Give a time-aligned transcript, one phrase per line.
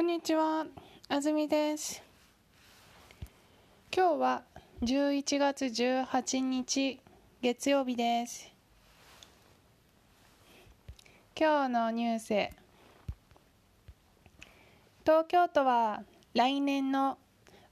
[0.00, 0.64] こんにちは、
[1.10, 2.02] あずみです。
[3.94, 4.42] 今日は
[4.80, 6.98] 11月18日
[7.42, 8.50] 月曜日です。
[11.38, 12.28] 今日のニュース。
[15.04, 17.18] 東京都は来年の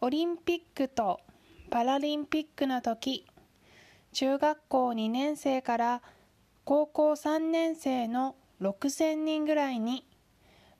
[0.00, 1.18] オリンピックと
[1.70, 3.26] パラリンピックの時、
[4.12, 6.02] 中学校2年生から
[6.64, 10.06] 高校3年生の6000人ぐらいに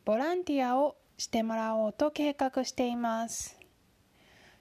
[0.04, 3.58] ボランティアをしてもらおうと計画しています。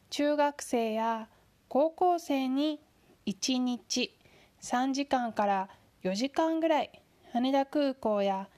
[0.10, 1.30] 中学生や
[1.68, 2.80] 高校生に
[3.26, 4.18] 1日
[4.62, 5.70] 3時間から
[6.04, 6.92] 4時間ぐらい
[7.32, 8.50] 羽田空港や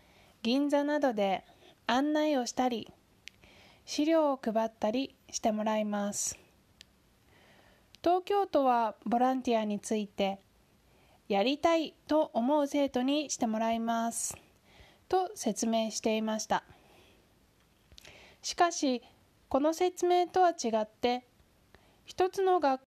[0.41, 1.45] 銀座などで
[1.85, 2.91] 案内をしたり
[3.85, 6.37] 資料を配ったりしてもらいます。
[8.03, 10.39] 東京都はボランティアについて
[11.29, 14.35] やりたいと思う生徒にしてもらいます。
[15.07, 16.63] と説明していました。
[18.43, 19.01] しかし
[19.49, 21.25] この説明とは違って
[22.05, 22.85] 一つの学校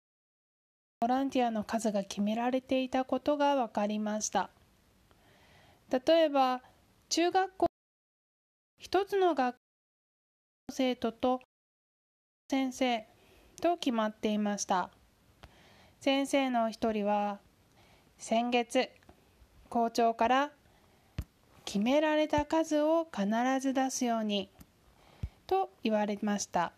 [1.02, 4.50] ボランティアの数が決められていたことが分かりました。
[5.92, 6.62] 例えば
[7.10, 7.68] 中学校
[8.80, 9.60] 一つの学校
[10.70, 11.42] の生徒と
[12.50, 13.06] 先生
[13.62, 14.90] と決まっていました。
[16.00, 17.40] 先生の一人は
[18.18, 18.90] 先月
[19.70, 20.52] 校長から
[21.66, 23.28] 決められた数を必
[23.60, 24.50] ず出すように
[25.54, 26.74] と言われました。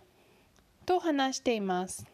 [0.86, 2.06] と話しています。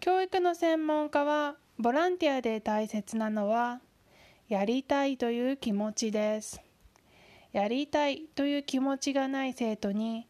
[0.00, 3.80] 教育の専門家はボランティアで大切なのは
[4.50, 6.60] やりたいという気持ちです。
[7.52, 10.28] やりたいという気持ちがない生徒に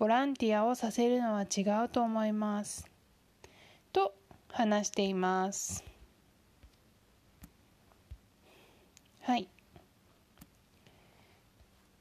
[0.00, 2.90] ボランティアをさせるのは違うと思います。
[3.92, 4.12] と
[4.48, 5.84] 話しています。
[9.20, 9.48] はい。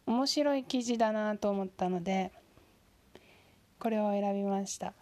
[0.09, 2.31] 面白い記事だなと思ったので
[3.77, 4.93] これを選びました。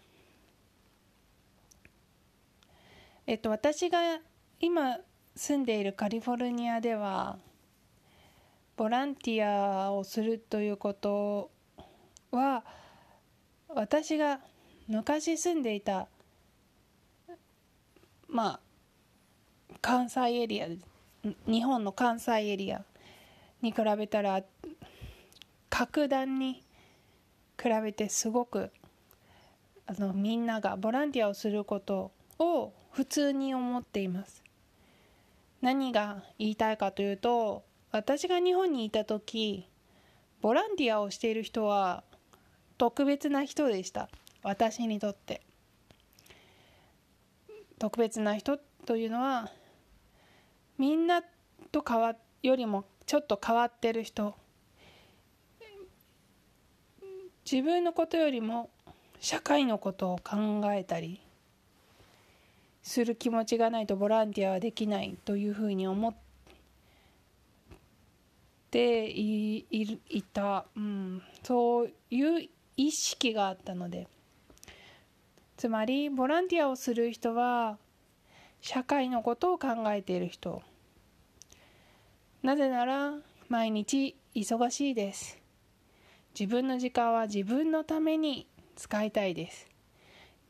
[3.25, 4.19] えっと私が
[4.59, 4.97] 今
[5.33, 7.37] 住んでいるカリフォルニアでは
[8.75, 11.51] ボランティアをするということ
[12.31, 12.65] は
[13.69, 14.41] 私が
[14.89, 16.09] 昔住んでいた
[18.27, 18.59] まあ
[19.79, 20.67] 関西エリア
[21.45, 22.83] 日本の関西エリア
[23.61, 24.43] に比べたら
[25.77, 26.63] 格段に
[27.61, 28.71] 比べてすごく
[29.85, 34.43] あのみんながボランティアをすることを普通に思っています。
[35.61, 39.69] 何が言いたいかというと私が日本にいた時
[40.41, 42.03] ボランティアをしている人は
[42.79, 44.09] 特別な人でした。
[44.41, 45.43] 私にとって。
[47.77, 48.57] 特別な人
[48.87, 49.51] というのは
[50.79, 51.21] みんな
[51.71, 54.33] と変わよりもちょっと変わってる人。
[57.49, 58.69] 自分のことよりも
[59.21, 61.21] 社会のことを考えたり
[62.83, 66.13] する気持ちがないとボランティアはできないというふうに思っ
[68.69, 74.09] ていいた、うん、そういう意識があったので
[75.55, 77.77] つまりボランティアをする人は
[78.59, 80.61] 社会のことを考えている人。
[82.43, 83.13] なぜなら
[83.47, 85.46] 毎日忙しいです。
[86.39, 89.67] 自分の時間は自分のために使いたいです。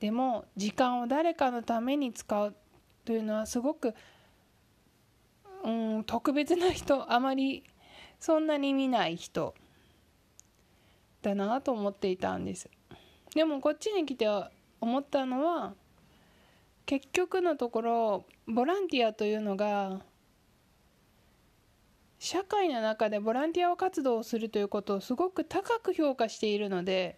[0.01, 2.53] でも時間を誰かのために使う
[3.05, 3.95] というのはすごく、
[5.63, 7.63] うん、特別な人あまり
[8.19, 9.55] そんなに見ない人
[11.21, 12.69] だなと思っていたんです。
[13.33, 14.27] でもこっちに来て
[14.81, 15.73] 思ったのは
[16.85, 20.01] 結局のところボランティアというのが
[22.19, 27.17] 社会の中でボランティア活動をするということをすごく高く評価しているので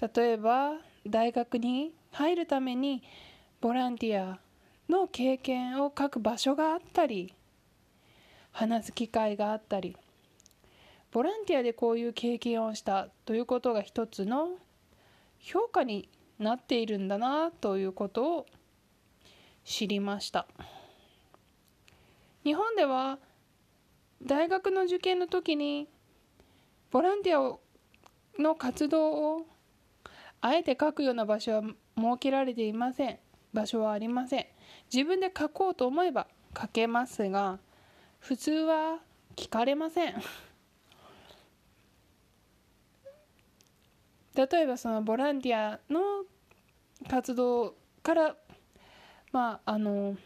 [0.00, 0.74] 例えば
[1.06, 3.02] 大学に入るために
[3.60, 4.38] ボランティア
[4.88, 7.34] の経験を書く場所があったり
[8.52, 9.96] 話す機会があったり
[11.12, 14.56] ボランティアでこういう経験をしたということが一つの
[15.38, 16.08] 評価に
[16.38, 18.46] なっているんだなということを
[19.64, 20.46] 知りました。
[22.42, 23.18] 日本では
[24.26, 25.86] 大学の受験の時に
[26.90, 27.58] ボランティア
[28.40, 29.46] の活動を
[30.40, 31.74] あえて書くような場所は設
[32.18, 33.18] けられていません。
[33.52, 34.46] 場所はありません。
[34.92, 36.26] 自分で書こうと思えば
[36.58, 37.58] 書けますが
[38.18, 39.00] 普通は
[39.36, 40.14] 聞かれません。
[44.34, 46.24] 例えばそのボランティアの
[47.08, 48.36] 活動から
[49.32, 50.16] まああの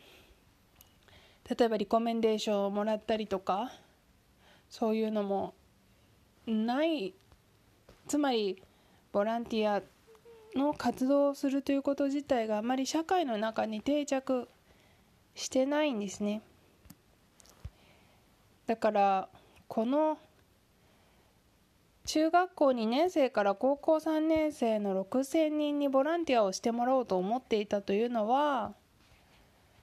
[1.49, 3.73] 例えばリコメンデーションをもらったりとか
[4.69, 5.55] そういうのも
[6.47, 7.15] ない
[8.07, 8.63] つまり
[9.13, 9.83] ボランティア
[10.59, 14.49] の活動をするということ自体があまり社会の中に定着
[15.35, 16.43] してないんですね。
[18.67, 19.29] だから
[19.67, 20.19] この
[22.05, 28.73] 中学校2年生から高校3年生の6,000人にボランティアをしてもらおうと思っていたというのは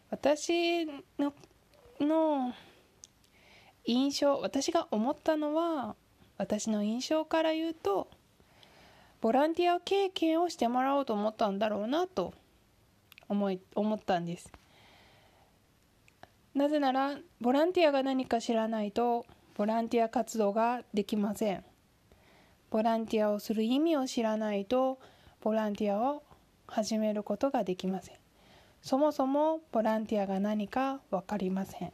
[0.09, 0.85] 私
[1.19, 1.33] の
[1.99, 2.53] の
[3.85, 5.95] 印象私が思ったのは
[6.37, 8.07] 私の印象から言うと
[9.21, 12.33] ボランティア経験をしてもらおうと思ったんだろうなと
[13.27, 14.51] 思い思ったんです。
[16.53, 21.63] なぜならボランティアが何か知らないとボランティア活動ができません。
[22.69, 24.99] ボランティアをする意味を知らないと
[25.41, 26.23] ボランティアを
[26.67, 28.15] 始めることができません。
[28.81, 31.93] そもそもボランティアが何か分かりません。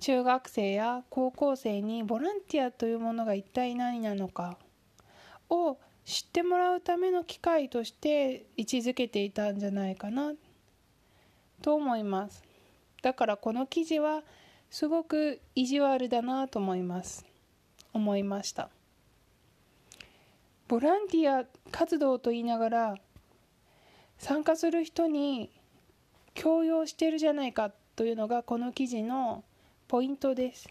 [0.00, 4.56] 中学生や高校生にボランティアというものが一体何なのか
[5.50, 10.32] を知ってもらうための機会として位置づけていたんじゃないかな
[11.60, 12.42] と思います。
[13.02, 14.22] だからこの記事は
[14.70, 17.26] すごく意地悪だなと思います。
[17.92, 18.70] 思いました。
[20.68, 22.94] ボランティア活動と言いながら
[24.18, 25.50] 参加する人に
[26.34, 29.44] 強要してるじゃないかというのがこの記事の
[29.88, 30.68] ポイントです。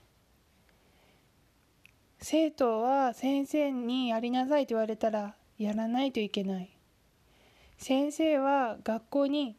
[2.19, 6.69] 生徒は先生にやりなさいと言われたらやらないといけない。
[7.80, 9.58] 先生は学校に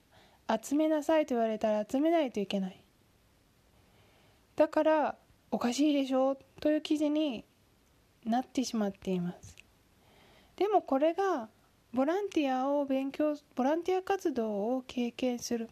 [0.49, 2.81] 集めなさいと言われたら集めないといけない。
[4.55, 5.17] だから
[5.51, 7.45] おかしいでしょうという記事に
[8.25, 9.57] なってしまっています。
[10.55, 11.49] でもこれが
[11.93, 15.69] ボランティアを勉強ボランティア活動を経験する。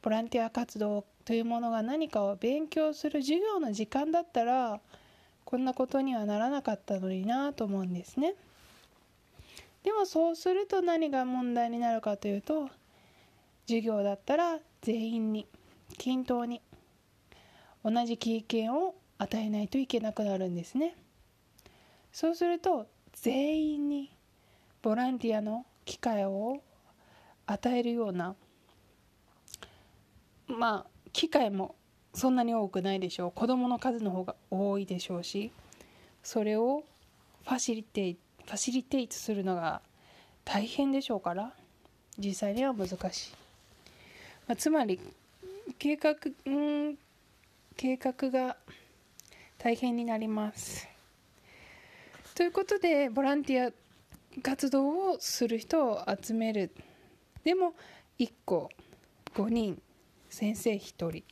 [0.00, 4.80] ボランティア活動というものが何かを勉強する授業の時間だったら
[5.44, 8.34] こんなことにはならなかったのになと思うんですね。
[9.82, 12.70] でもそうすると何が問題になるかというと
[13.66, 15.46] 授業だったら全員に
[15.98, 16.62] 均等に
[17.84, 20.96] 同じ経験を与えないといけなくなるんですね。
[22.12, 24.12] そうすると全員に
[24.80, 26.62] ボランティアの機会を
[27.46, 28.36] 与えるような
[30.46, 31.74] まあ機会も
[32.12, 33.32] そんなに多くないでしょう。
[33.32, 35.50] 子どもの数の方が多いでしょうし
[36.22, 36.84] それを
[37.44, 39.80] ファシリテイファシリテイトするのが
[40.44, 41.54] 大変でしょうから
[42.18, 43.32] 実際には難しい、
[44.46, 45.00] まあ、つまり
[45.78, 46.98] 計画うん
[47.78, 48.58] 計画が
[49.56, 50.86] 大変になります。
[52.34, 53.72] ということでボランティア
[54.42, 56.70] 活動をする人を集める。
[57.42, 57.72] でも
[58.18, 58.68] 1個
[59.34, 59.80] 5人。
[60.28, 61.24] 先生1人。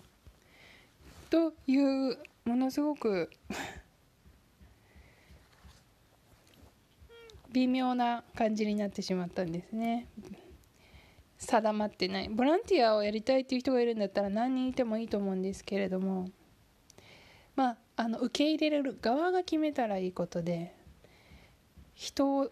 [1.30, 3.30] というものすごく
[7.52, 10.06] 微妙な感じになってしまったんですね。
[11.38, 12.28] 定まってない。
[12.28, 16.30] ボランティアをやりたいっていう人がいるんだったら何人いてもいいと思うんですけれども。
[17.56, 20.74] まああの受け入れる側が決めたらいいことで
[21.94, 22.50] 人を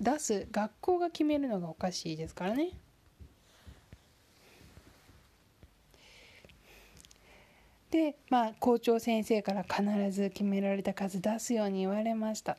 [0.00, 2.70] 出す学校が決めるのがおかしいですからね。
[7.94, 12.54] でまあ校長先生から必ず決められた数出すように言われました。
[12.54, 12.56] っ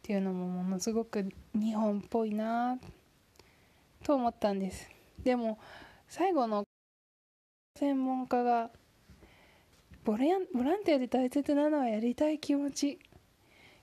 [0.00, 2.78] ていうのもものすごく日本っぽいな
[4.02, 4.88] と思ったんです。
[5.22, 5.58] でも
[6.08, 6.64] 最後の
[7.78, 8.70] 専門家が
[10.04, 12.98] ボランボランティアで大切なのはやりたい気持ち。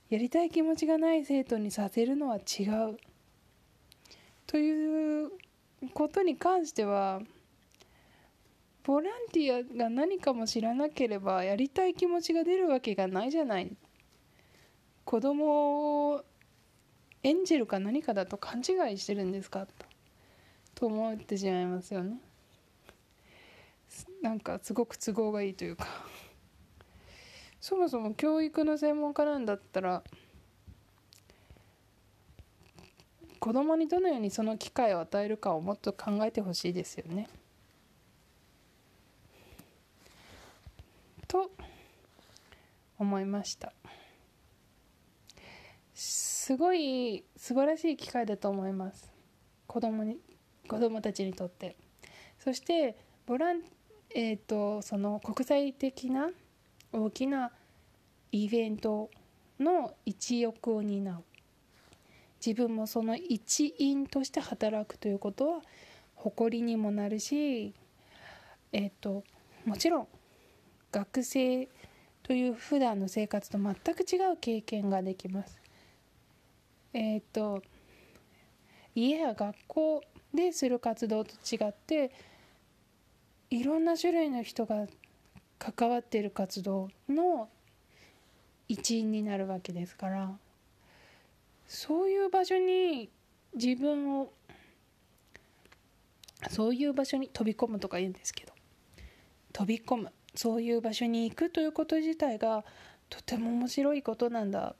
[0.10, 2.98] やりたい気持ちがない生徒にさせるのは違う。
[4.48, 5.29] という
[5.93, 7.22] ことに関しては
[8.89, 13.77] ボランティアが何かも知らなければやりたい気持ちが出るわけがないじゃない。
[15.05, 16.24] 子供を
[17.22, 19.67] エンジェルか何かだと勘違いしてるんですか
[20.74, 22.17] と思ってしまいますよね。
[24.24, 25.86] なんかすごく都合がいいというか。
[27.62, 30.03] そもそも教育の専門家なんだったら
[33.39, 37.29] 子供にどのようにその機会を与えるかをもっと考えてほしいですよね。
[41.29, 41.51] と
[42.99, 43.73] 思いました。
[45.95, 49.11] すごい素晴らしい機会だと思います。
[49.65, 50.17] 子供に
[50.67, 51.75] 子供たちにとって。
[52.37, 53.63] そしてボラン
[54.15, 56.31] えーと、その国際的な
[56.91, 57.51] 大きな
[58.31, 59.11] イベント
[59.59, 61.23] の一翼を担う。
[62.43, 65.61] 自分もその一員として働くということは
[66.15, 67.73] 誇りにもなるし
[68.71, 69.25] えっ、ー、と
[69.65, 70.07] もちろん
[70.89, 71.67] 学生
[72.29, 75.59] という普段の生活と全く違う経験ができます。
[76.93, 77.63] えっ、と
[78.93, 82.12] 家や学校でする活動と違って
[83.50, 84.86] いろんな種類の人が
[85.57, 87.50] 関わっている活動の
[88.67, 90.38] 一員になるわけですから
[91.67, 93.09] そういう場所に
[93.55, 94.31] 自分を
[96.51, 98.53] そういう場所に飛び込むとか言うんですけど
[99.51, 100.13] 飛び込む。
[100.41, 102.63] そういう場所に行くということ自体が
[103.10, 104.74] とても面白いことなんだ。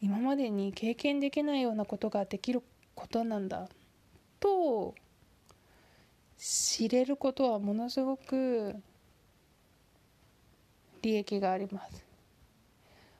[0.00, 2.60] 今までに経験できないようなことができる
[2.96, 3.68] ことなんだ。
[4.40, 4.96] と
[6.36, 8.74] 知れることはものすごく
[11.02, 12.04] 利益があります。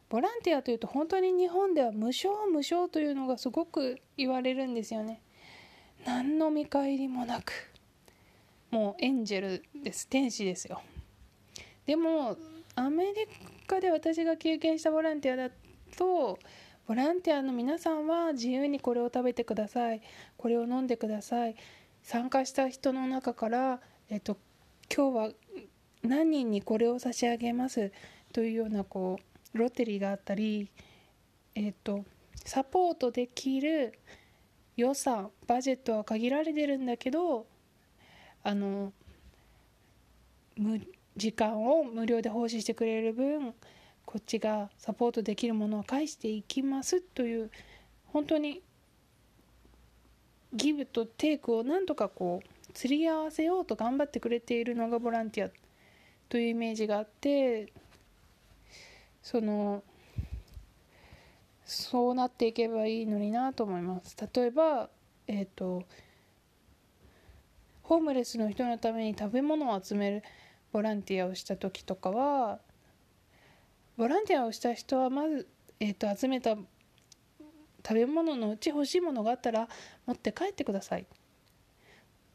[0.09, 5.21] ボランティアというと本当に日本では無償無償というのがすごく言われるんですよね。
[6.05, 7.53] 何の見返りもなく。
[8.73, 10.09] もうエンジェルです。
[10.09, 10.83] 天使ですよ。
[11.87, 12.37] でも
[12.75, 13.27] アメリ
[13.67, 15.51] カで私が経験したボランティアだ
[15.97, 16.39] と
[16.87, 20.03] ボランティアの皆さんは自由にこれを食べてください。
[20.37, 21.55] これを飲んでください。
[22.03, 24.37] 参加した人の中から、えっと、
[24.95, 25.31] 今日は
[26.03, 27.93] 何人にこれを差し上げます？
[28.33, 29.19] というようなこ
[29.55, 30.71] うロッテリーがあったり、
[31.55, 32.05] えっと、
[32.45, 33.93] サポートできる
[34.77, 37.47] 予算バジェットは限られてるんだけど
[38.43, 38.93] あの
[40.57, 40.81] 無
[41.17, 43.55] 時間を無料で奉仕してくれる分
[44.05, 47.51] こっちがサポートできるものは返していきますという
[48.07, 48.63] 本当に
[50.53, 55.51] ギブとテイクをなんとかこう釣り合わせようと頑張ってくれているのがボランティア
[56.29, 57.73] というイメージがあって
[59.23, 59.83] その
[61.65, 64.17] そうなっていけばいいのになと思います。
[64.35, 64.91] 例えば
[65.27, 65.85] えっ、ー、と
[67.83, 70.23] ホームレスの人のために食べ物を集める。
[70.73, 72.59] ボランティアをした時とかは
[73.97, 75.47] ボランティアをした人はまず、
[75.79, 79.69] えーと、集めた食べ物のうち欲しいものがあったら
[80.07, 81.07] 持って帰ってください。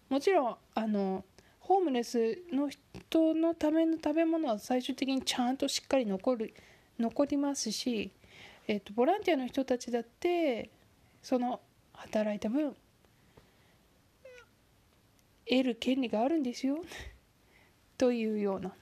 [0.10, 1.26] もちろんあの
[1.60, 6.54] ホームレスの人のための食べ物は最終的にちゃんとしっかり残る
[7.00, 8.12] 残りますし、
[8.68, 10.70] えーとボランティアの人たちだって
[11.22, 11.60] その
[11.94, 12.76] 働いた分
[15.50, 16.78] 得る権利があるんですよ。
[17.98, 18.74] というような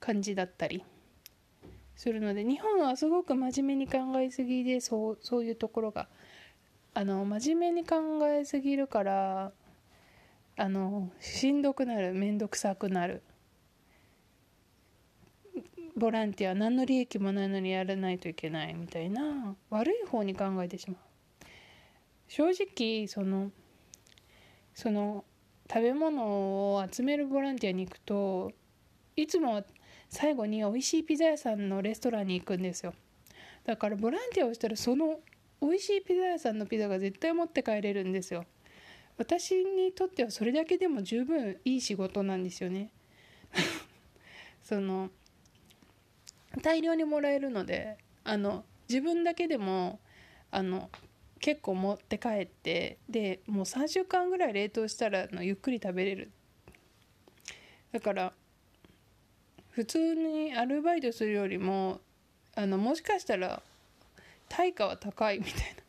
[0.00, 0.84] 感じだったり。
[1.98, 6.06] するので日本はすごく真面目に考えすぎでそうそういうところが
[6.94, 7.96] あの真面目に考
[8.28, 9.52] えすぎるから
[10.56, 13.22] あのしんどくなる面倒くさくなる。
[15.96, 20.96] ボランティア何の利益もないのにやらないといけないみたいな悪い方に考えてしまう。
[22.28, 23.50] 正直その
[24.74, 25.24] その
[25.70, 26.24] 食べ物
[26.74, 28.52] を集めるボランティアに行くと
[29.16, 29.62] いつも
[30.08, 32.94] 最後に美味しいピザ屋さんのレストランに行くんですよ。
[33.64, 35.20] だからボランティアをしたらその
[35.60, 38.44] 美味しいピザ屋さんのピザが絶対持って帰れるんですよ。
[39.18, 42.90] 私にとってはそれだけでも十分いい仕事なんですよね。
[44.62, 45.10] その
[46.62, 50.00] 大量にもらえるのであの自分だけでも
[50.50, 50.88] あの
[51.40, 56.30] 結構持って帰ってでもう3週間ぐらい冷凍したらのゆっくり食べれる。
[57.92, 58.32] だから
[59.70, 62.00] 普通にアルバイトするよりも
[62.54, 63.62] あのもしかしたら
[64.48, 65.88] 対価は高いみたいな。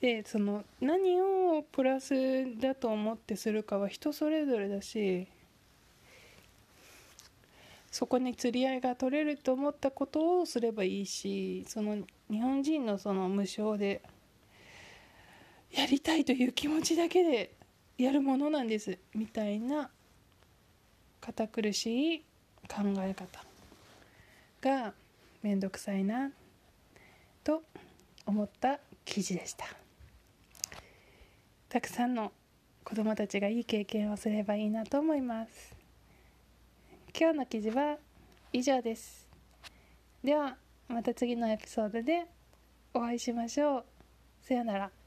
[0.00, 2.14] でその何をプラス
[2.60, 5.26] だと思ってするかは人それぞれだし
[7.90, 11.96] そこに釣り合いが取れると思ったことをすればいいしその
[12.30, 14.02] 日本人のその無償で
[15.76, 17.52] やりたいという気持ちだけで
[17.98, 19.90] やるものなんですみたいな
[21.20, 22.18] 堅苦しい
[22.66, 23.44] 考え方
[24.62, 24.94] が
[25.42, 26.30] 面倒くさいな
[27.44, 27.62] と
[28.24, 29.66] 思った記事でした。
[31.68, 32.32] たくさんの
[32.82, 35.76] 子どもたちがいい経験をすればいいなと思います。
[37.18, 37.98] 今日の記事は
[38.52, 39.28] 以上です。
[40.24, 40.56] では
[40.88, 42.26] また次のエピソードで
[42.94, 43.84] お会いしましょう。
[44.40, 45.05] さよなら。